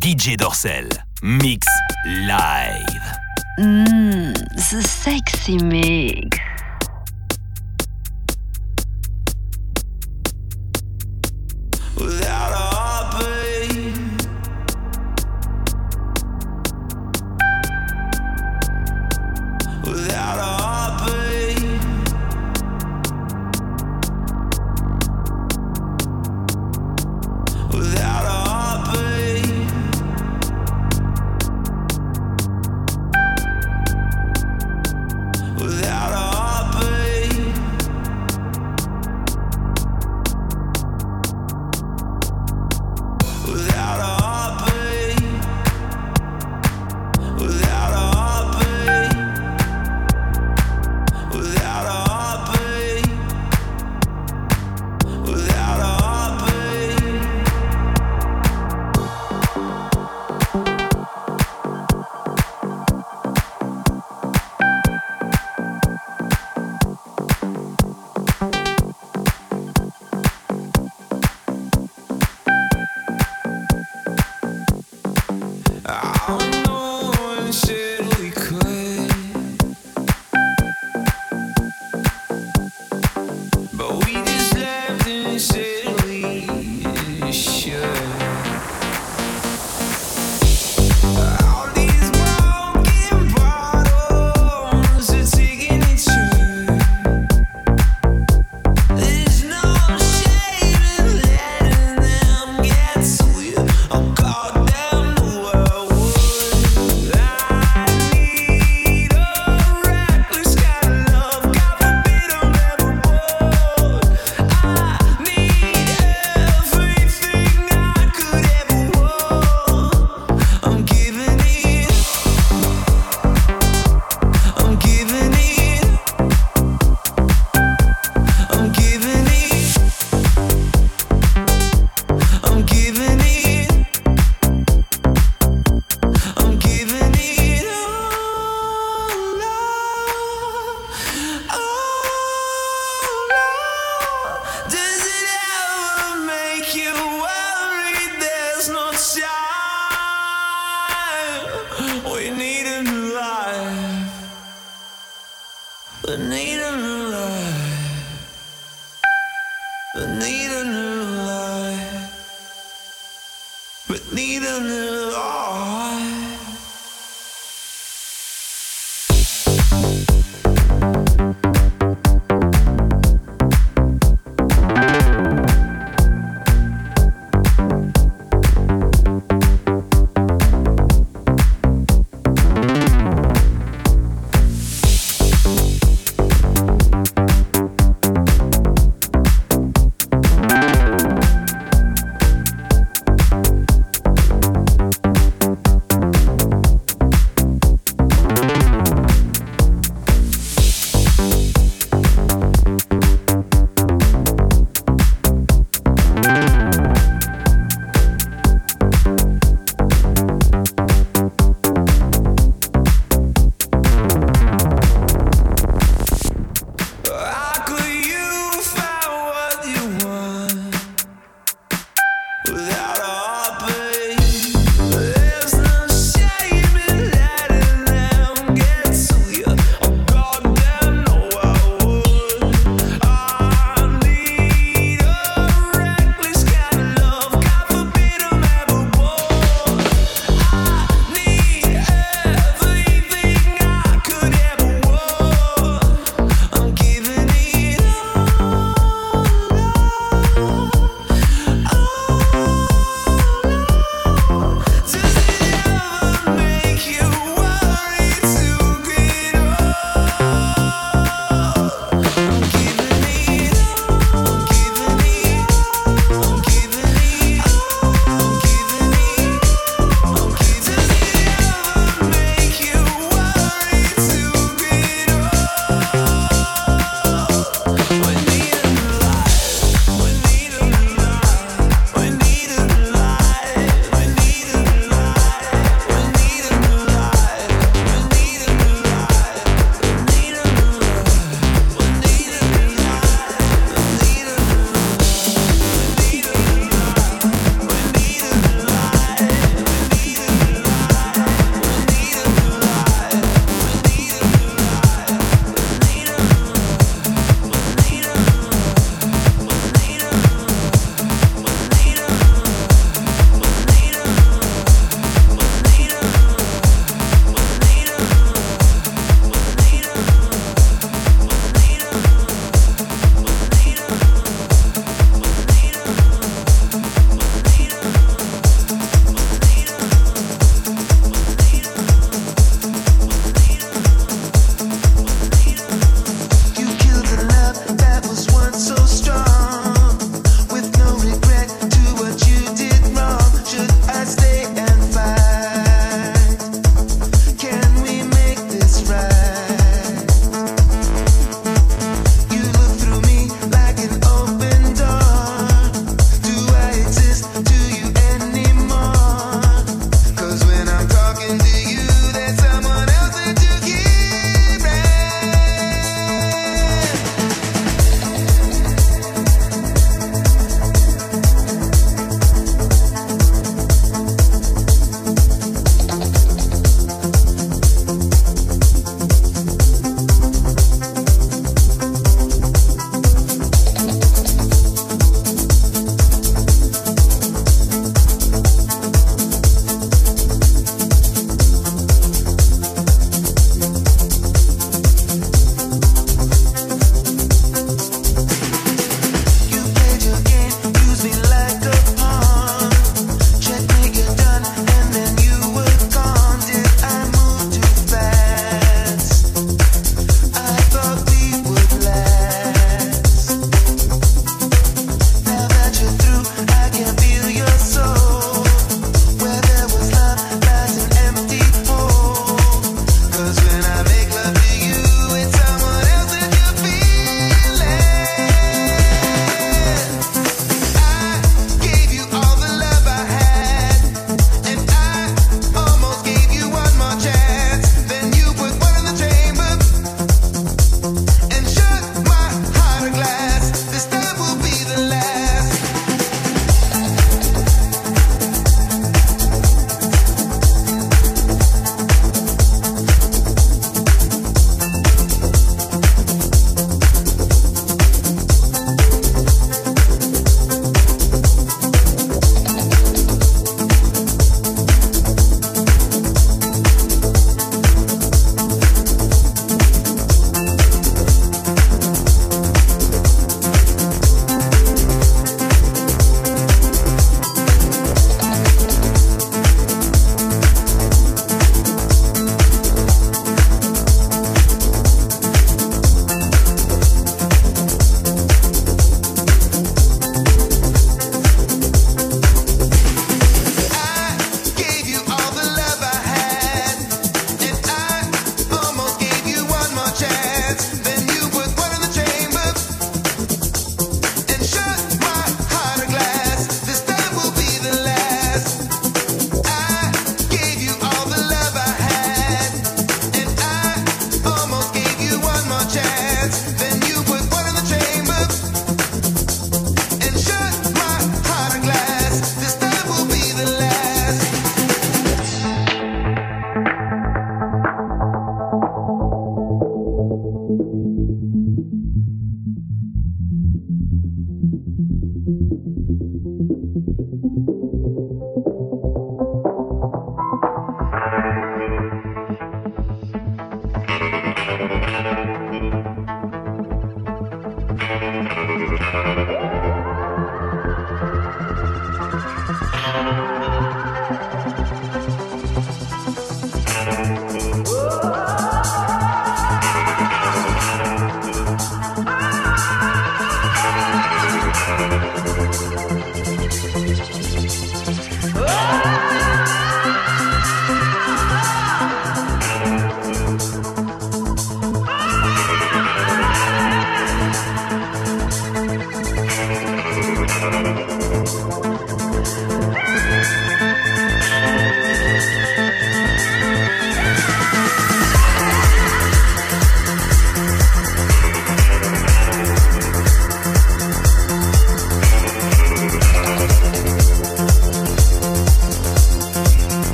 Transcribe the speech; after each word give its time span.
DJ 0.00 0.34
Dorsel. 0.38 0.88
Mix 1.22 1.66
live. 2.06 3.18
Mmm, 3.58 4.34
sexy 4.58 5.58
mix. 5.58 6.38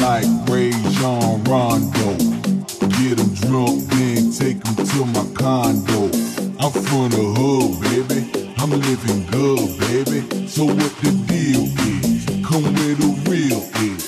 like 0.00 0.24
Ray 0.48 0.72
John 0.98 1.44
Rondo. 1.44 2.16
Get 2.96 3.18
him 3.18 3.34
drunk, 3.34 3.82
then 3.90 4.32
take 4.32 4.58
him 4.66 4.76
to 4.76 5.04
my 5.06 5.24
condo. 5.34 6.04
I'm 6.58 6.72
from 6.72 7.10
the 7.10 7.24
hood, 7.36 7.80
baby. 7.82 8.20
I'm 8.58 8.70
living 8.70 9.26
good, 9.26 9.78
baby. 9.80 10.46
So 10.46 10.64
what 10.64 10.92
the 11.02 11.12
deal 11.28 11.64
is? 11.94 12.24
Come 12.46 12.64
with 12.64 12.98
the 13.00 13.30
real 13.30 13.62
is. 13.92 13.99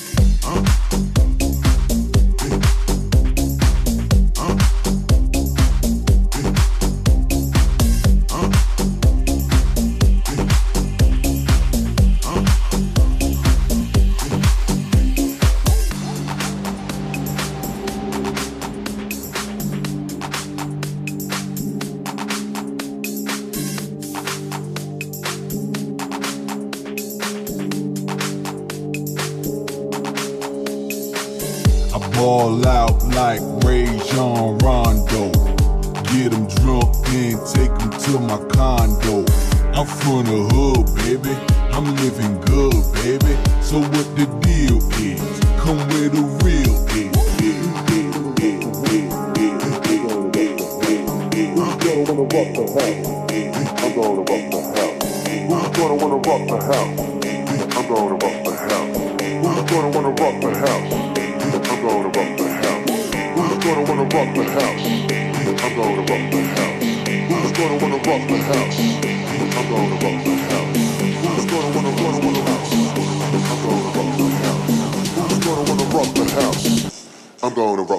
go 77.53 77.67
on 77.67 77.92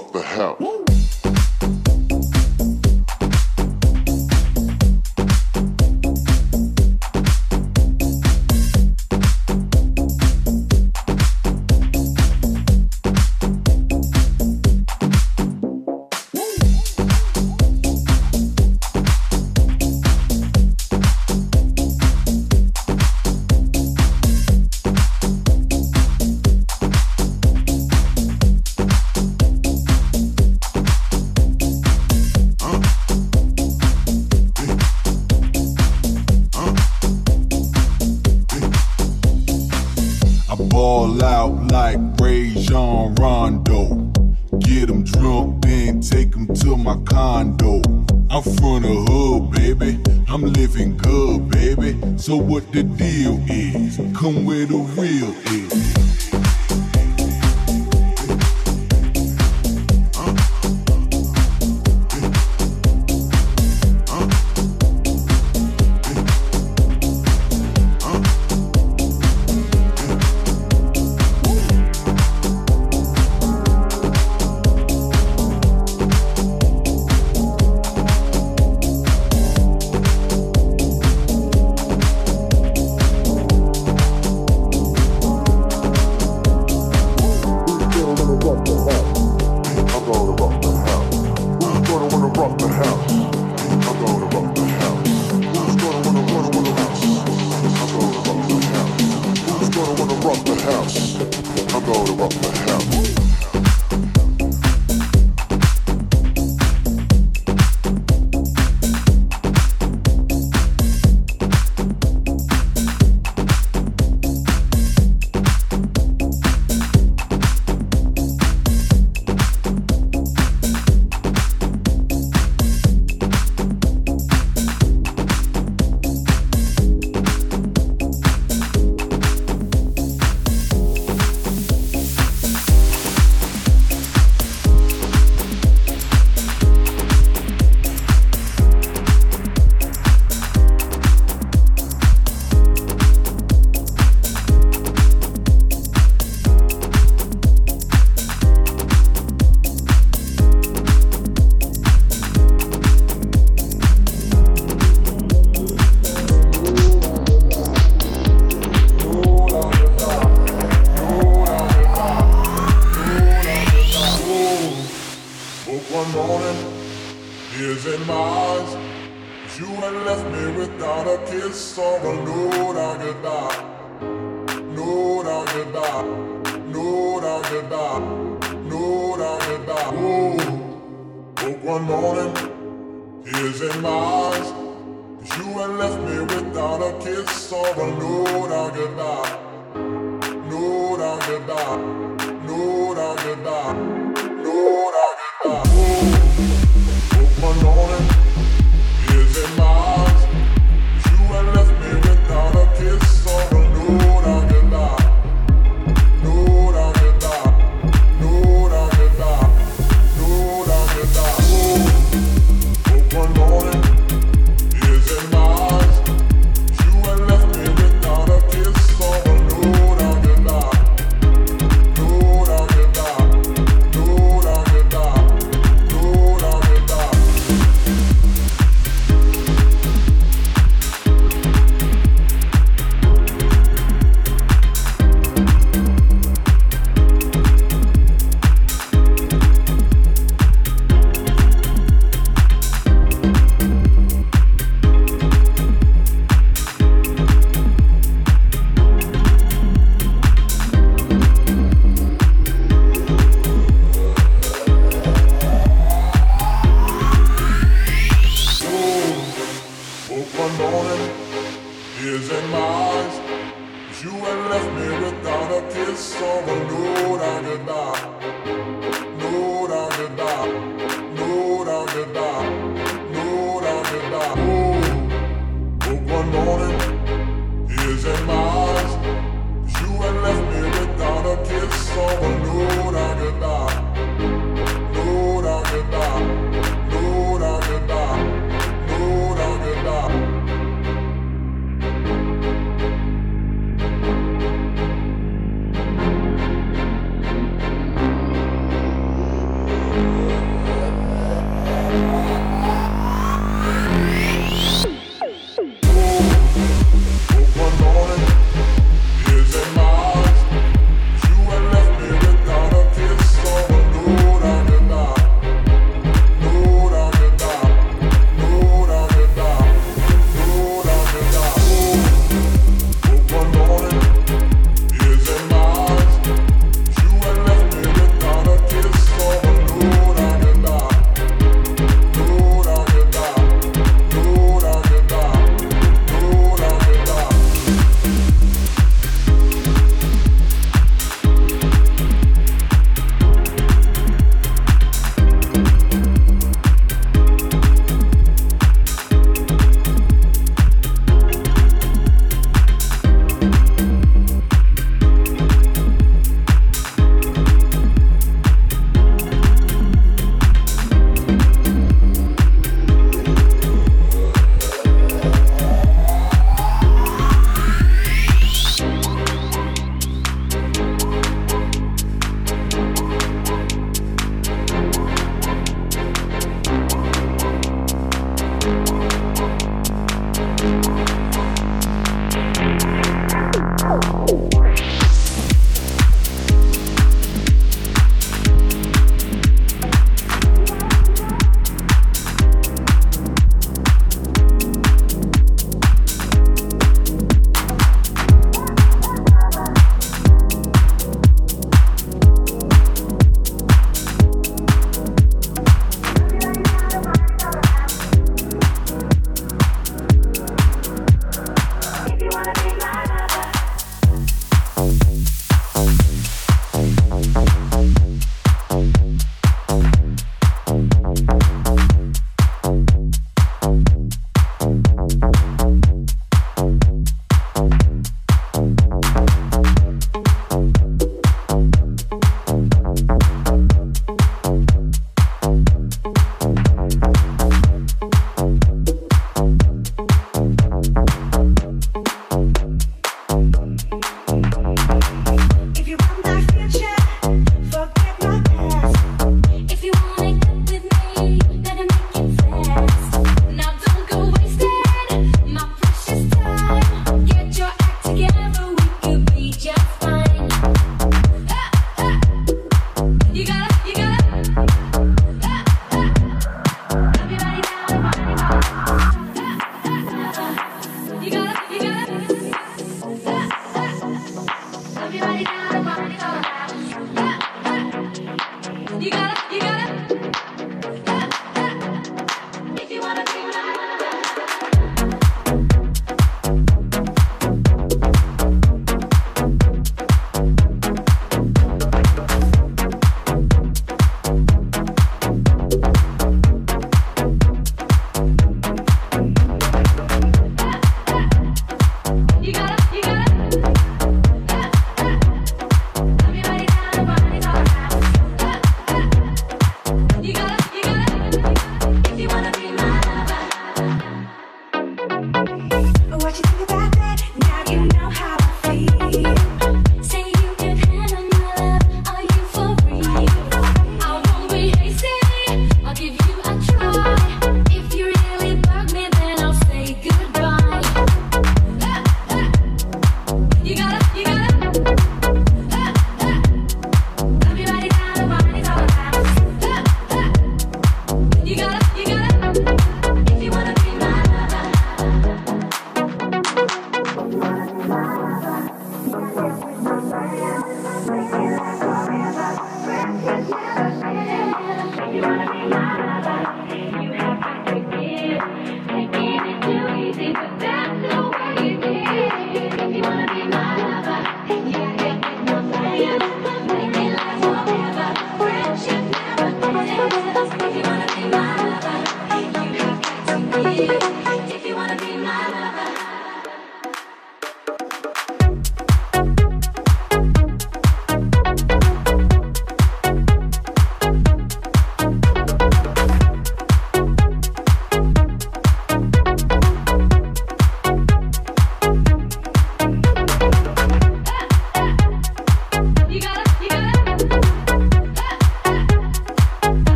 bar. 193.44 193.93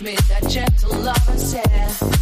me 0.00 0.14
that 0.28 0.48
gentle 0.48 0.98
love 0.98 1.28
and 1.28 1.40
said. 1.40 2.13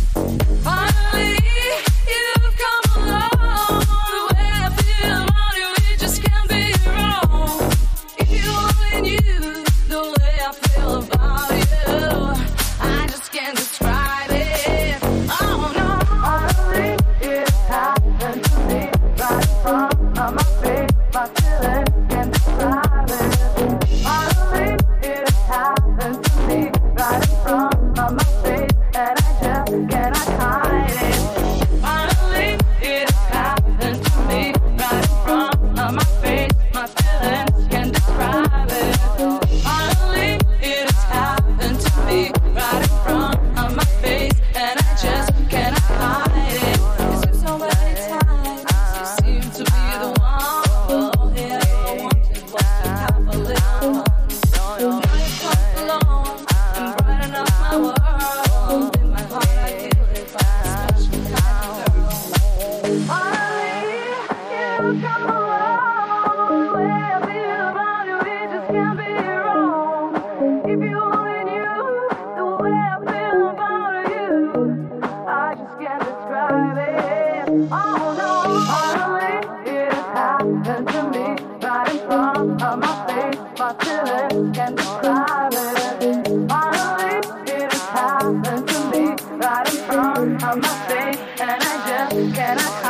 Can 91.42 91.50
I 91.50 91.58
just, 91.58 92.34
can 92.36 92.56
I? 92.56 92.81